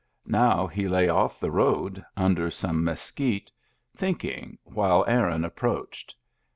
Now 0.25 0.65
he 0.65 0.87
lay 0.87 1.09
off 1.09 1.39
the 1.39 1.51
road 1.51 2.03
under 2.17 2.49
some 2.49 2.83
mes 2.83 3.11
quite, 3.11 3.51
thinking, 3.95 4.57
while 4.63 5.05
Aaron 5.07 5.45
approached. 5.45 6.15